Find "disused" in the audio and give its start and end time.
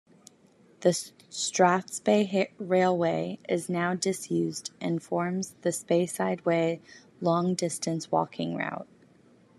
3.93-4.71